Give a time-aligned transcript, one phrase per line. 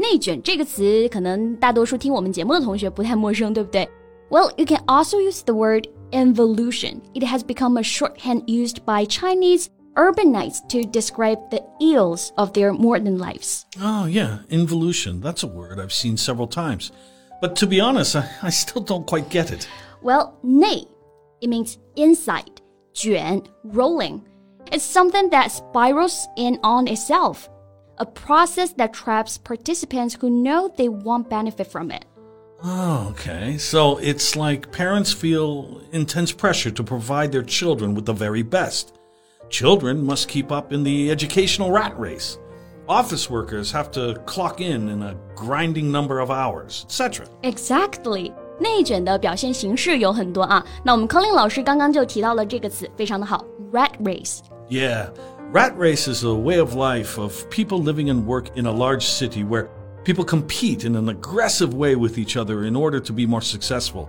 [0.00, 3.88] 内卷这个词可能大多数听我们节目的同学不太陌生，对不对？
[4.30, 7.00] Well, you can also use the word involution.
[7.14, 12.72] It has become a shorthand used by Chinese urbanites to describe the ills of their
[12.72, 13.64] modern lives.
[13.80, 15.20] Oh, yeah, involution.
[15.20, 16.90] That's a word I've seen several times.
[17.40, 19.68] But to be honest, I, I still don't quite get it.
[20.02, 20.86] Well, 内
[21.40, 22.60] it means inside,
[22.94, 24.22] 卷 rolling.
[24.72, 27.48] It's something that spirals in on itself
[28.00, 32.04] a process that traps participants who know they won't benefit from it.
[32.62, 33.58] Oh, okay.
[33.58, 38.92] So it's like parents feel intense pressure to provide their children with the very best.
[39.50, 42.38] Children must keep up in the educational rat race.
[42.88, 47.26] Office workers have to clock in in a grinding number of hours, etc.
[47.42, 48.32] Exactly.
[48.58, 55.10] 内卷的表现形式有很多啊，那我们康令老师刚刚就提到了这个词，非常的好，rat race。Yeah,
[55.52, 59.06] Rat race is a way of life of people living and work in a large
[59.06, 59.68] city where
[60.04, 64.08] people compete in an aggressive way with each other in order to be more successful,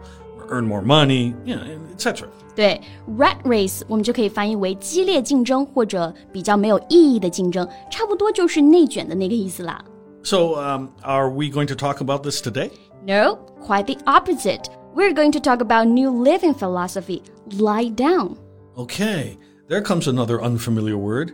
[0.49, 2.27] earn more money, you know, etc.
[2.55, 2.81] 对，
[3.17, 9.83] rat race 我们就可以翻译为激烈竞争或者比较没有意义的竞争，差不多就是内卷的那个意思啦。
[10.23, 12.71] So, um, are we going to talk about this today?
[13.05, 14.65] No, quite the opposite.
[14.95, 17.21] We're going to talk about new living philosophy,
[17.57, 18.37] lie down.
[18.75, 19.37] Okay.
[19.67, 21.33] There comes another unfamiliar word.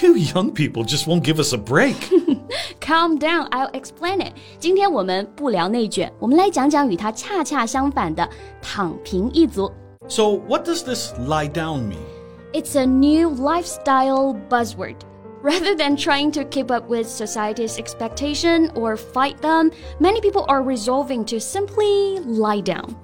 [0.00, 1.96] You young people just won't give us a break.
[2.80, 4.34] Calm down, I'll explain it.
[4.60, 8.28] 今天我们不聊内卷，我们来讲讲与它恰恰相反的
[8.62, 9.72] 躺平一族。
[10.06, 12.04] So, what does this lie down mean?
[12.52, 14.96] It's a new lifestyle buzzword.
[15.42, 20.62] Rather than trying to keep up with society's expectation or fight them, many people are
[20.62, 22.94] resolving to simply lie down.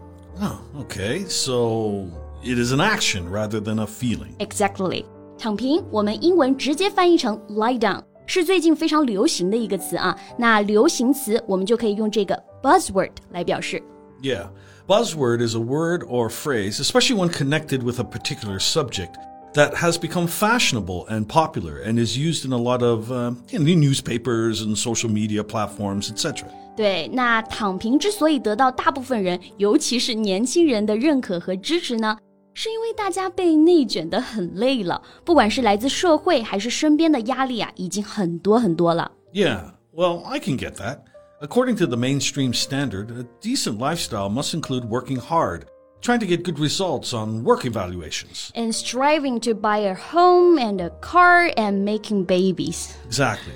[0.41, 1.25] Oh, okay.
[1.25, 2.07] So
[2.45, 4.35] it is an action rather than a feeling.
[4.39, 5.05] Exactly.
[5.39, 10.17] 躺平，我们英文直接翻译成 lie down，是最近非常流行的一个词啊。
[10.39, 13.83] 那流行词我们就可以用这个 buzzword 来表示。
[14.23, 14.51] Yeah,
[14.87, 19.15] buzzword is a word or phrase, especially when connected with a particular subject,
[19.55, 24.61] that has become fashionable and popular and is used in a lot of uh, newspapers
[24.61, 26.45] and social media platforms, etc.
[26.77, 32.17] 对，那躺平之所以得到大部分人，尤其是年轻人的认可和支持呢，
[39.32, 41.08] yeah well, I can get that.
[41.40, 45.70] According to the mainstream standard, a decent lifestyle must include working hard,
[46.02, 50.82] trying to get good results on work evaluations, and striving to buy a home and
[50.82, 52.98] a car and making babies.
[53.06, 53.54] Exactly.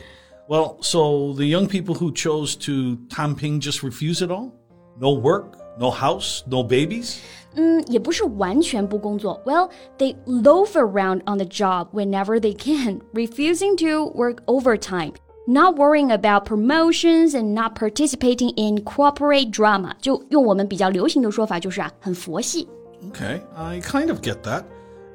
[0.48, 4.56] Well, so the young people who chose to Tangping just refuse it all?
[4.98, 7.22] No work, no house, no babies?
[7.55, 9.41] 嗯，也不是完全不工作。
[9.45, 15.13] Well, they loaf around on the job whenever they can, refusing to work overtime,
[15.47, 19.95] not worrying about promotions and not participating in corporate drama.
[20.01, 22.69] 就用我们比较流行的说法，就是啊，很佛系。
[23.13, 24.65] Okay, I kind of get that.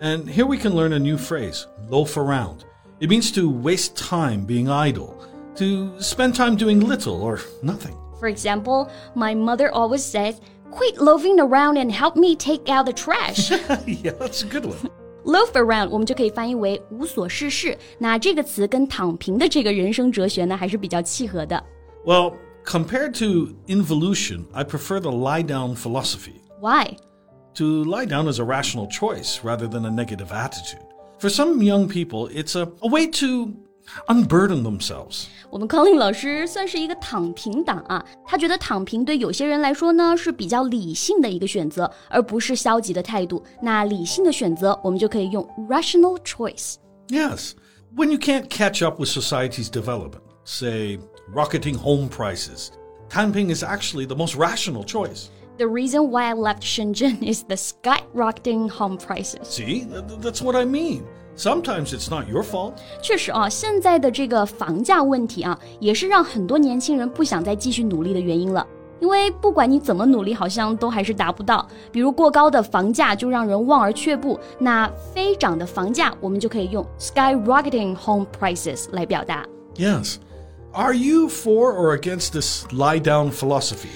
[0.02, 2.60] And here we can learn a new phrase, loaf around.
[3.02, 5.16] It means to waste time being idle,
[5.56, 7.96] to spend time doing little or nothing.
[8.20, 10.40] For example, my mother always says,
[10.74, 13.52] Quit loafing around and help me take out the trash.
[13.86, 14.90] yeah, that's a good one.
[15.26, 17.78] Loaf around 我们就可以翻译为无所事事。
[17.98, 21.62] 那这个词跟躺平的这个人生哲学呢，还是比较契合的。
[22.06, 22.36] Well,
[22.66, 26.42] compared to involution, I prefer the lie down philosophy.
[26.62, 26.98] Why?
[27.56, 30.86] To lie down is a rational choice rather than a negative attitude.
[31.20, 33.54] For some young people, it's a, a way to
[34.09, 35.27] unburden themselves.
[35.51, 43.43] Colin 老师算是一个躺平党啊，他觉得躺平对有些人来说呢是比较理性的一个选择，而不是消极的态度。
[43.63, 46.75] 那理性的选择，我们就可以用 rational choice。
[47.09, 47.53] Yes,
[47.95, 50.99] when you can't catch up with society's development, say
[51.33, 52.71] rocketing home prices,
[53.09, 55.29] tangping is actually the most rational choice.
[55.57, 59.47] The reason why I left Shenzhen is the skyrocketing home prices.
[59.47, 59.87] See,
[60.21, 61.05] that's what I mean.
[61.38, 62.74] Sometimes it's not your fault.
[63.02, 68.66] 确实啊，现在的这个房价问题啊，也是让很多年轻人不想再继续努力的原因了。
[69.00, 71.66] 因为不管你怎么努力，好像都还是达不到。
[71.90, 79.46] 比如过高的房价就让人望而却步，那飞涨的房价我们就可以用 skyrocketing home prices 来表达。
[79.76, 80.18] Yes.
[80.74, 83.88] Are you for or against this lie down philosophy?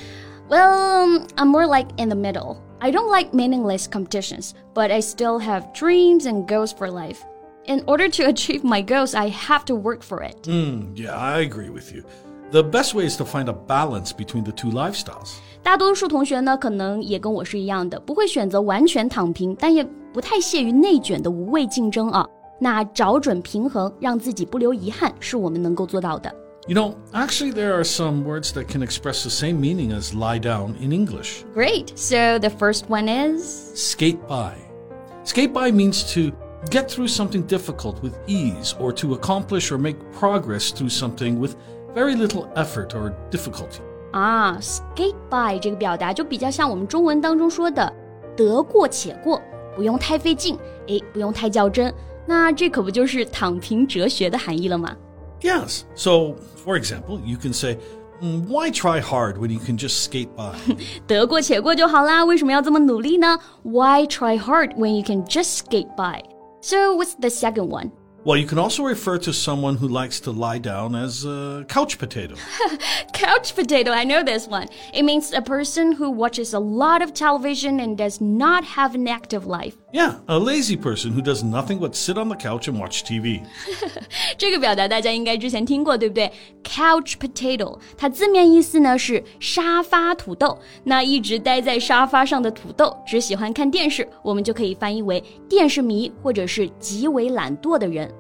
[0.50, 2.58] Well, I'm more like in the middle.
[2.80, 7.20] I don't like meaningless competitions, but I still have dreams and goals for life.
[7.66, 10.36] In order to achieve my goals, I have to work for it.
[10.44, 12.04] Mm, yeah, I agree with you.
[12.52, 15.36] The best way is to find a balance between the two lifestyles.
[15.64, 19.84] 大多数同学呢，可能也跟我是一样的，不会选择完全躺平，但也
[20.14, 22.28] 不太屑于内卷的无谓竞争啊。
[22.60, 26.34] 那找准平衡，让自己不留遗憾，是我们能够做到的。
[26.68, 30.40] You know, actually, there are some words that can express the same meaning as lie
[30.40, 31.44] down in English.
[31.54, 31.92] Great.
[31.98, 33.44] So the first one is
[33.76, 34.54] skate by.
[35.26, 36.32] Skate by means to
[36.70, 41.56] get through something difficult with ease or to accomplish or make progress through something with
[41.94, 43.82] very little effort or difficulty.
[44.14, 47.92] 啊，skate by 这个表达就比较像我们中文当中说的“
[48.38, 49.42] 得过且过”，
[49.76, 51.94] 不用太费劲，诶，不用太较真。
[52.26, 54.96] 那这可不就是躺平哲学的含义了吗
[55.42, 55.86] ？Yes.
[55.96, 57.78] So, for example, you can say,
[58.22, 60.54] mm, "Why try hard when you can just skate by?"
[61.06, 63.38] 得过且过就好啦，为什么要这么努力呢？
[63.64, 66.22] Why try hard when you can just skate by?
[66.62, 67.92] So, what's the second one?
[68.26, 72.00] Well, you can also refer to someone who likes to lie down as a couch
[72.00, 72.36] potato.
[73.12, 74.70] couch potato, I know this one.
[74.94, 79.10] It means a person who watches a lot of television and does not have an
[79.10, 79.76] active life.
[79.92, 83.42] Yeah, a lazy person who does nothing but sit on the couch and watch TV.
[84.38, 86.32] 这个表达大家应该之前听过，对不对？
[86.64, 90.58] Couch potato，它字面意思呢是沙发土豆。
[90.84, 98.12] 那一直待在沙发上的土豆，只喜欢看电视，我们就可以翻译为电视迷，或者是极为懒惰的人。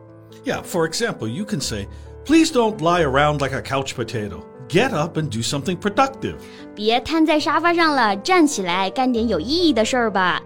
[0.45, 1.87] Yeah, for example, you can say,
[2.25, 6.35] "Please don't lie around like a couch potato." Get up and do something productive.
[6.73, 10.41] 别瘫在沙发上了，站起来干点有意义的事儿吧。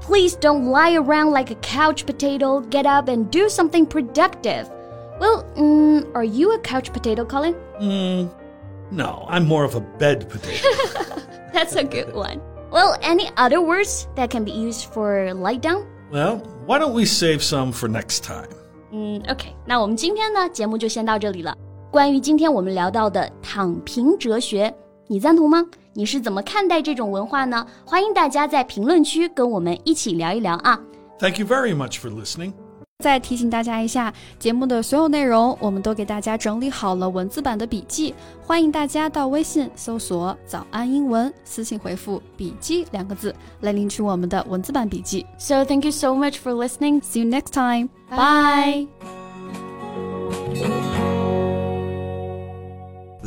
[0.00, 2.60] Please don't lie around like a couch potato.
[2.60, 4.70] Get up and do something productive.
[5.18, 7.54] Well, mm, are you a couch potato, Colin?
[7.80, 8.28] Mm,
[8.90, 10.68] no, I'm more of a bed potato.
[11.52, 12.40] That's a good one.
[12.70, 15.86] Well, any other words that can be used for lie down?
[16.12, 18.48] Well, why don't we save some for next time?
[18.92, 21.56] 嗯，OK，那我们今天呢节目就先到这里了。
[21.90, 24.74] 关于今天我们聊到的躺平哲学，
[25.11, 25.65] 你赞同吗？
[25.93, 27.65] 你是怎么看待这种文化呢？
[27.83, 30.79] 欢迎大家在评论区跟我们一起聊一聊啊
[31.17, 32.53] ！Thank you very much for listening.
[32.99, 45.25] 再提醒大家一下，节目的所有内容我们都给大家整理好了文字版的笔记，欢迎大家到微信搜索“早安英文”，私信回复“笔记”两个字来领取我们的文字版笔记。
[45.39, 47.01] So thank you so much for listening.
[47.01, 47.89] See you next time.
[48.11, 49.18] Bye.